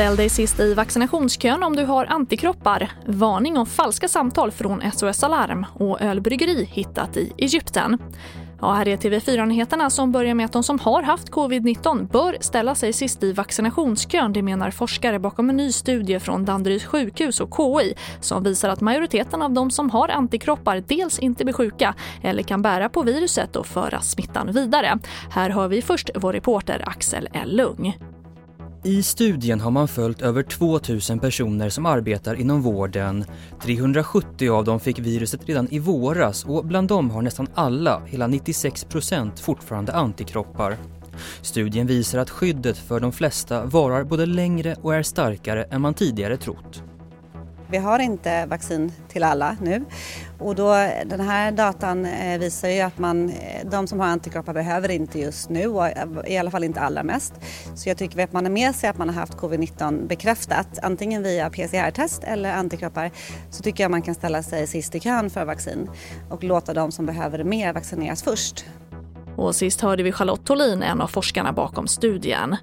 [0.00, 2.92] Ställ dig sist i vaccinationskön om du har antikroppar.
[3.06, 7.98] Varning om falska samtal från SOS Alarm och ölbryggeri hittat i Egypten.
[8.62, 12.74] Ja, här är TV4-nyheterna som börjar med att de som har haft covid-19 bör ställa
[12.74, 14.32] sig sist i vaccinationskön.
[14.32, 18.80] Det menar forskare bakom en ny studie från Danderyds sjukhus och KI som visar att
[18.80, 23.56] majoriteten av de som har antikroppar dels inte blir sjuka eller kan bära på viruset
[23.56, 24.98] och föra smittan vidare.
[25.30, 27.56] Här hör vi först vår reporter Axel L.
[27.56, 28.09] Lung.
[28.84, 33.24] I studien har man följt över 2000 personer som arbetar inom vården.
[33.62, 38.26] 370 av dem fick viruset redan i våras och bland dem har nästan alla, hela
[38.26, 40.76] 96 procent, fortfarande antikroppar.
[41.42, 45.94] Studien visar att skyddet för de flesta varar både längre och är starkare än man
[45.94, 46.82] tidigare trott.
[47.70, 49.84] Vi har inte vaccin till alla nu
[50.40, 50.72] och då,
[51.06, 55.18] den här datan eh, visar ju att man, eh, de som har antikroppar behöver inte
[55.18, 57.34] just nu och eh, i alla fall inte allra mest.
[57.74, 61.22] Så jag tycker att man har med sig att man har haft covid-19 bekräftat antingen
[61.22, 63.10] via PCR-test eller antikroppar
[63.50, 65.90] så tycker jag man kan ställa sig sist i kön för vaccin
[66.30, 68.64] och låta de som behöver det mer vaccineras först.
[69.36, 72.56] Och sist hörde vi Charlotte Tolin, en av forskarna bakom studien.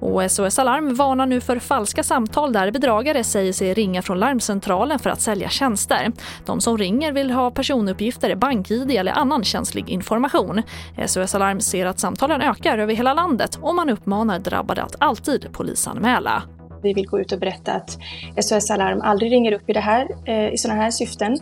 [0.00, 4.98] Och SOS Alarm varnar nu för falska samtal där bedragare säger sig ringa från larmcentralen
[4.98, 6.12] för att sälja tjänster.
[6.46, 10.62] De som ringer vill ha personuppgifter, bank-id eller annan känslig information.
[11.06, 15.52] SOS Alarm ser att samtalen ökar över hela landet och man uppmanar drabbade att alltid
[15.52, 16.42] polisanmäla.
[16.86, 17.98] Vi vill gå ut och berätta att
[18.44, 21.38] SOS Alarm aldrig ringer upp i, det här, eh, i sådana här syften.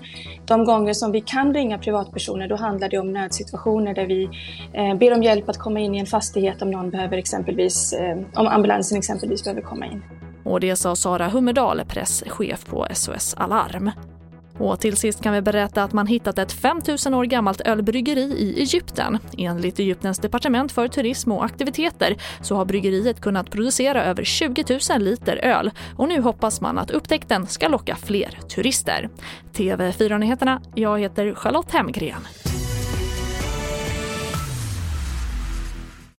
[0.47, 4.29] De gånger som vi kan ringa privatpersoner då handlar det om nödsituationer där vi
[4.73, 8.19] eh, ber om hjälp att komma in i en fastighet om någon behöver exempelvis, eh,
[8.35, 10.03] om ambulansen exempelvis behöver komma in.
[10.45, 13.91] Och det sa Sara Hummerdal, presschef på SOS Alarm.
[14.59, 18.61] Och till sist kan vi berätta att man hittat ett 5000 år gammalt ölbryggeri i
[18.61, 19.19] Egypten.
[19.39, 25.03] Enligt Egyptens departement för turism och aktiviteter så har bryggeriet kunnat producera över 20 000
[25.03, 29.09] liter öl och nu hoppas man att upptäckten ska locka fler turister.
[29.53, 32.27] TV4-nyheterna, jag heter Charlotte Hemgren.